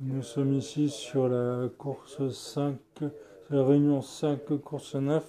Nous 0.00 0.24
sommes 0.24 0.54
ici 0.54 0.90
sur 0.90 1.28
la 1.28 1.68
course 1.78 2.28
5, 2.28 2.76
la 3.50 3.64
réunion 3.64 4.02
5, 4.02 4.56
course 4.58 4.96
9, 4.96 5.24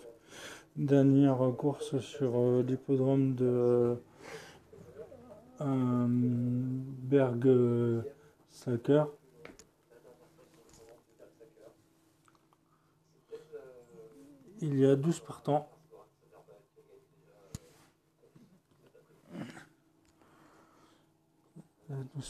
dernière 0.75 1.37
course 1.55 1.99
sur 1.99 2.31
euh, 2.35 2.63
l'hippodrome 2.63 3.35
de 3.35 3.95
euh, 5.61 6.05
Berg 6.09 7.47
Sacker. 8.49 9.05
Il 14.61 14.79
y 14.79 14.85
a 14.87 14.95
12 14.95 15.19
partants. 15.19 15.74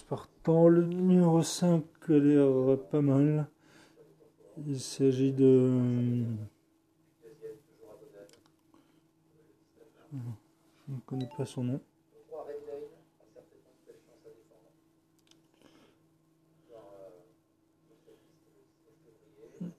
Partants. 0.07 0.67
Le 0.67 0.83
numéro 0.83 1.41
5 1.41 1.83
a 2.09 2.11
l'air 2.13 2.77
pas 2.91 3.01
mal. 3.01 3.47
Il 4.65 4.79
s'agit 4.79 5.33
de. 5.33 6.23
Je 10.13 10.93
ne 10.93 10.99
connais 11.05 11.29
pas 11.37 11.45
son 11.45 11.63
nom. 11.63 11.81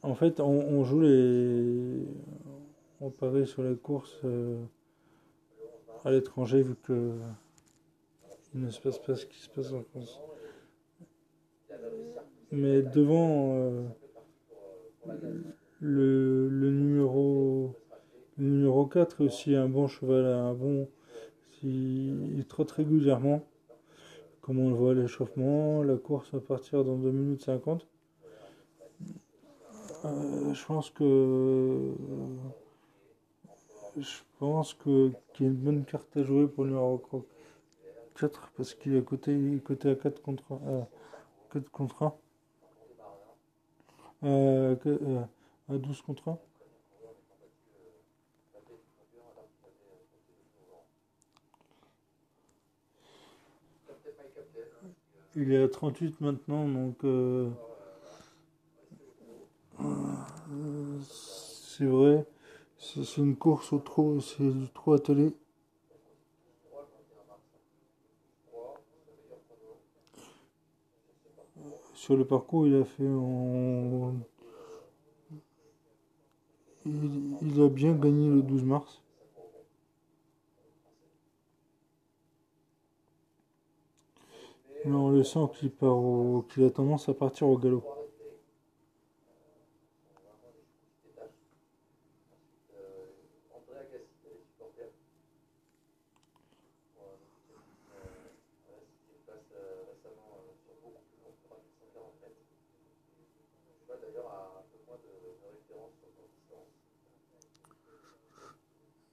En 0.02 0.14
fait, 0.14 0.40
on, 0.40 0.84
joue 0.84 1.00
les. 1.00 2.06
On 3.00 3.10
parie 3.10 3.46
sur 3.46 3.62
la 3.62 3.74
course 3.74 4.18
euh, 4.24 4.62
à 6.04 6.10
l'étranger 6.10 6.62
vu 6.62 6.74
que 6.76 7.18
il 8.56 8.62
ne 8.62 8.70
se 8.70 8.80
passe 8.80 8.98
pas 8.98 9.14
ce 9.14 9.26
qui 9.26 9.38
se 9.38 9.50
passe 9.50 9.72
en 9.72 9.82
France. 9.82 10.18
Mais 12.50 12.80
devant 12.80 13.54
euh, 13.54 13.82
le, 15.80 16.48
le, 16.48 16.70
numéro 16.70 17.74
le 18.38 18.46
numéro 18.46 18.86
4 18.86 19.20
est 19.20 19.24
aussi 19.24 19.54
un 19.54 19.68
bon 19.68 19.88
cheval, 19.88 20.24
un 20.24 20.54
bon. 20.54 20.88
Il 21.62 22.44
trotte 22.48 22.70
régulièrement. 22.70 23.42
Comme 24.40 24.58
on 24.60 24.70
le 24.70 24.76
voit 24.76 24.92
à 24.92 24.94
l'échauffement, 24.94 25.82
la 25.82 25.96
course 25.96 26.32
va 26.32 26.40
partir 26.40 26.84
dans 26.84 26.96
2 26.96 27.10
minutes 27.10 27.42
50. 27.42 27.86
Euh, 30.04 30.54
je 30.54 30.66
pense 30.66 30.90
que 30.90 31.92
je 33.98 34.18
pense 34.38 34.74
que 34.74 35.10
qu'il 35.34 35.46
y 35.46 35.48
a 35.48 35.52
une 35.52 35.58
bonne 35.58 35.84
carte 35.84 36.16
à 36.16 36.22
jouer 36.22 36.46
pour 36.46 36.64
le 36.64 36.70
numéro 36.70 36.98
4 36.98 37.35
parce 38.56 38.74
qu'il 38.74 38.96
est 38.96 39.02
côté, 39.02 39.60
côté 39.64 39.90
à 39.90 39.94
4 39.94 40.22
contre 40.22 40.52
1. 40.52 40.86
4 41.52 41.70
contre 41.70 42.02
1. 42.02 42.14
Euh, 44.24 44.76
euh, 44.86 45.22
à 45.68 45.76
12 45.76 46.02
contre 46.02 46.28
1. 46.28 46.38
Il 55.38 55.52
est 55.52 55.62
à 55.62 55.68
38 55.68 56.22
maintenant, 56.22 56.66
donc 56.66 57.04
euh, 57.04 57.50
c'est 61.02 61.84
vrai, 61.84 62.24
c'est 62.78 63.18
une 63.18 63.36
course 63.36 63.70
au 63.74 63.78
trot, 63.78 64.18
c'est 64.20 64.42
du 64.42 64.70
trot 64.70 64.94
attelé. 64.94 65.34
Sur 71.96 72.14
le 72.14 72.26
parcours, 72.26 72.66
il 72.66 72.74
a 72.76 72.84
fait 72.84 73.08
en... 73.08 74.12
il 76.84 77.60
a 77.60 77.68
bien 77.70 77.94
gagné 77.94 78.28
le 78.28 78.42
12 78.42 78.64
mars. 78.64 79.02
On 84.84 85.08
le 85.08 85.24
sent 85.24 85.40
qu'il 85.58 85.70
part 85.70 85.96
qu'il 86.50 86.64
a 86.64 86.70
tendance 86.70 87.08
à 87.08 87.14
partir 87.14 87.48
au 87.48 87.56
galop. 87.56 87.82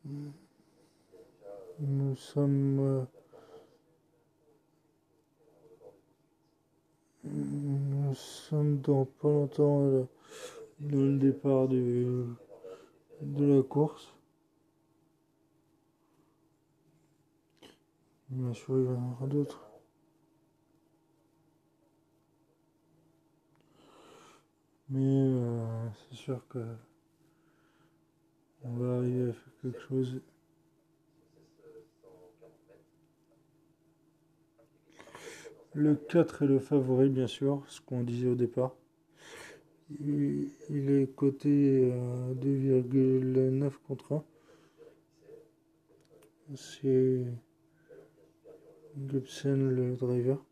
Nous 0.05 0.33
sommes 2.17 2.79
euh, 2.79 3.05
Nous 7.23 8.13
sommes 8.15 8.81
dans 8.81 9.05
pas 9.05 9.29
longtemps 9.29 10.07
dans 10.79 10.97
le 10.97 11.17
départ 11.17 11.69
de, 11.69 12.25
de 13.21 13.45
la 13.45 13.63
course. 13.63 14.13
Bien 18.29 18.53
sûr, 18.53 18.77
il 18.79 18.85
y 18.85 18.87
en 18.89 19.11
aura 19.13 19.27
d'autres. 19.27 19.61
Mais 24.89 24.99
euh, 25.01 25.87
c'est 26.09 26.15
sûr 26.17 26.45
que 26.49 26.59
on 28.63 28.73
va 28.75 28.97
arriver 28.97 29.29
à 29.29 29.33
faire 29.33 29.53
quelque 29.61 29.79
chose. 29.81 30.21
Le 35.73 35.95
4 35.95 36.43
est 36.43 36.47
le 36.47 36.59
favori, 36.59 37.09
bien 37.09 37.27
sûr, 37.27 37.63
ce 37.67 37.81
qu'on 37.81 38.03
disait 38.03 38.27
au 38.27 38.35
départ. 38.35 38.75
Il, 39.99 40.49
est 40.69 41.13
coté 41.15 41.91
à 41.91 42.33
2,9 42.35 43.71
contre 43.87 44.13
1. 44.13 44.23
C'est 46.55 47.25
Gibson 49.07 49.55
le 49.71 49.95
driver. 49.95 50.43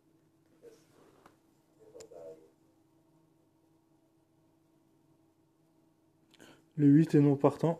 Le 6.78 6.88
8 6.88 7.16
est 7.16 7.20
non 7.20 7.36
partant. 7.36 7.80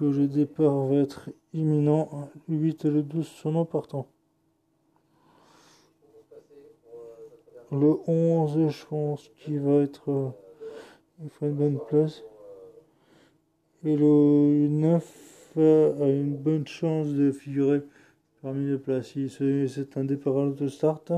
Le 0.00 0.28
départ 0.28 0.86
va 0.86 0.96
être 0.96 1.30
imminent. 1.52 2.30
Le 2.48 2.56
8 2.56 2.84
et 2.84 2.90
le 2.90 3.02
12 3.02 3.26
sont 3.26 3.52
non 3.52 3.64
partants. 3.64 4.06
Le 7.72 7.96
11, 8.06 8.70
je 8.70 8.86
pense 8.86 9.28
qu'il 9.36 9.60
va 9.60 9.82
être. 9.82 10.10
Euh, 10.10 10.28
il 11.22 11.30
faut 11.30 11.46
une 11.46 11.54
bonne 11.54 11.78
place. 11.88 12.22
Et 13.84 13.96
le 13.96 14.68
9 14.68 15.52
a 15.56 16.06
une 16.06 16.36
bonne 16.36 16.66
chance 16.66 17.08
de 17.08 17.32
figurer 17.32 17.82
parmi 18.40 18.70
les 18.70 18.78
places. 18.78 19.14
C'est 19.38 19.96
un 19.96 20.04
départ 20.04 20.46
de 20.46 20.68
start. 20.68 21.12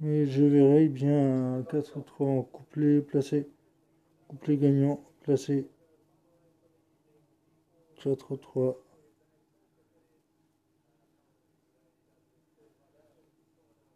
Mais 0.00 0.26
je 0.26 0.44
verrai 0.44 0.88
bien 0.88 1.64
4 1.70 1.96
ou 1.96 2.02
3 2.02 2.26
en 2.26 2.42
couplet 2.42 3.00
placé. 3.00 3.48
Couplet 4.28 4.58
gagnant 4.58 5.02
placé. 5.22 5.66
4 7.96 8.32
ou 8.32 8.36
3. 8.36 8.82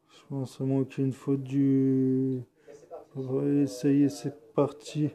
Je 0.08 0.20
pense 0.28 0.56
seulement 0.56 0.84
qu'il 0.84 1.02
y 1.02 1.04
a 1.04 1.06
une 1.08 1.12
faute 1.12 1.42
du. 1.42 2.40
Ouais, 3.16 3.66
ça 3.66 3.90
y 3.90 4.04
est, 4.04 4.08
c'est 4.08 4.52
parti. 4.54 5.10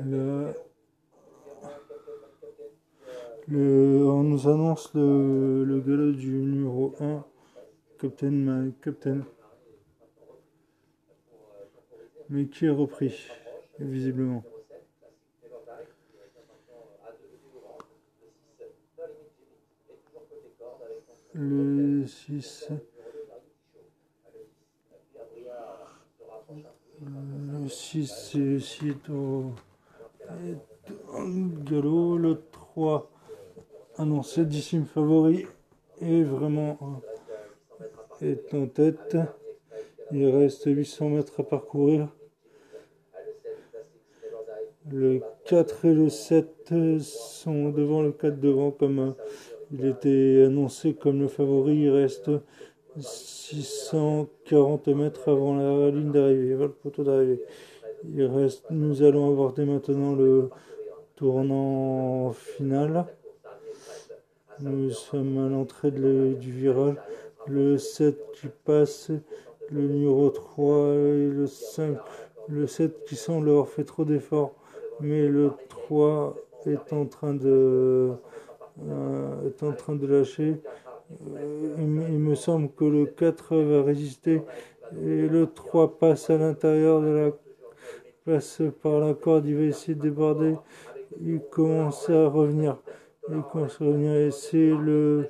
Le, 0.00 0.52
le, 3.48 4.06
on 4.06 4.22
nous 4.22 4.48
annonce 4.48 4.92
le, 4.94 5.64
le 5.64 5.80
galop 5.80 6.12
du 6.12 6.30
numéro 6.30 6.94
1, 7.00 7.24
Captain, 7.98 8.70
Captain 8.82 9.22
mais 12.30 12.46
qui 12.46 12.66
est 12.66 12.70
repris, 12.70 13.28
visiblement? 13.78 14.44
Le 21.32 21.88
le 22.00 22.06
6. 22.06 22.68
Le 27.00 27.68
6 27.68 28.36
est 28.84 29.10
au, 29.10 29.52
galop. 31.64 32.18
Le 32.18 32.42
3 32.52 33.10
annoncé 33.96 34.44
dissime 34.44 34.84
favori 34.84 35.46
et 36.00 36.22
vraiment 36.22 37.02
est 38.20 38.54
en 38.54 38.66
tête. 38.66 39.16
Il 40.12 40.26
reste 40.28 40.64
800 40.66 41.10
mètres 41.10 41.40
à 41.40 41.42
parcourir. 41.42 42.08
Le 44.90 45.20
4 45.44 45.84
et 45.84 45.94
le 45.94 46.08
7 46.08 47.00
sont 47.00 47.68
devant 47.68 48.02
le 48.02 48.12
4 48.12 48.40
devant 48.40 48.70
comme 48.70 49.14
il 49.70 49.84
était 49.84 50.44
annoncé 50.46 50.94
comme 50.94 51.20
le 51.20 51.28
favori. 51.28 51.82
Il 51.82 51.90
reste 51.90 52.30
640 52.96 54.88
mètres 54.88 55.28
avant 55.28 55.56
la 55.56 55.90
ligne 55.90 56.10
d'arrivée, 56.10 56.56
le 56.56 56.70
poteau 56.70 57.04
d'arrivée. 57.04 57.42
Il 58.04 58.24
reste, 58.24 58.64
nous 58.70 59.02
allons 59.02 59.32
aborder 59.32 59.64
maintenant 59.64 60.14
le 60.14 60.50
tournant 61.16 62.32
final. 62.32 63.06
Nous 64.60 64.90
sommes 64.90 65.38
à 65.38 65.48
l'entrée 65.48 65.90
du 65.90 66.52
virage. 66.52 66.96
Le 67.46 67.76
7 67.78 68.16
qui 68.32 68.48
passe, 68.64 69.10
le 69.70 69.80
numéro 69.80 70.30
3 70.30 70.94
et 70.94 71.26
le 71.28 71.46
5. 71.46 71.96
Le 72.48 72.66
7 72.66 73.04
qui 73.04 73.16
semble 73.16 73.48
avoir 73.48 73.68
fait 73.68 73.84
trop 73.84 74.04
d'efforts, 74.04 74.54
mais 75.00 75.26
le 75.26 75.52
3 75.68 76.36
est 76.66 76.92
en 76.92 77.06
train 77.06 77.34
de, 77.34 78.12
euh, 78.88 79.48
est 79.48 79.62
en 79.62 79.72
train 79.72 79.96
de 79.96 80.06
lâcher. 80.06 80.60
Euh, 81.34 81.74
il, 81.78 82.18
me 82.18 82.34
semble 82.34 82.70
que 82.70 82.84
le 82.84 83.06
4 83.06 83.56
va 83.56 83.82
résister 83.82 84.42
et 84.92 85.26
le 85.26 85.46
3 85.46 85.98
passe 85.98 86.30
à 86.30 86.36
l'intérieur 86.36 87.00
de 87.00 87.06
la 87.06 87.30
passe 88.28 88.60
par 88.82 89.00
la 89.00 89.14
corde, 89.14 89.46
il 89.46 89.56
va 89.56 89.62
essayer 89.62 89.94
de 89.94 90.02
déborder. 90.02 90.54
Il 91.20 91.40
commence 91.50 92.10
à 92.10 92.28
revenir. 92.28 92.76
Il 93.30 93.42
commence 93.50 93.80
à 93.80 93.84
revenir 93.86 94.12
et 94.12 94.30
c'est 94.30 94.68
le, 94.68 95.28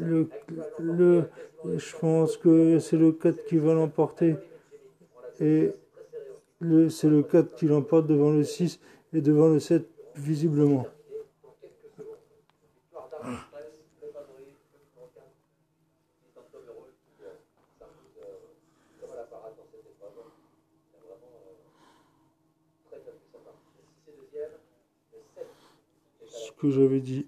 le, 0.00 0.28
le, 0.78 1.24
je 1.64 1.96
pense 1.96 2.36
que 2.36 2.78
c'est 2.78 2.98
le 2.98 3.12
4 3.12 3.44
qui 3.46 3.56
va 3.56 3.72
l'emporter. 3.72 4.36
Et 5.40 5.72
c'est 6.90 7.08
le 7.08 7.22
4 7.22 7.54
qui 7.54 7.66
l'emporte 7.66 8.06
devant 8.06 8.30
le 8.30 8.44
6 8.44 8.80
et 9.14 9.20
devant 9.22 9.48
le 9.48 9.58
7 9.58 9.88
visiblement. 10.16 10.86
Que 26.58 26.70
j'avais 26.70 27.00
dit 27.00 27.26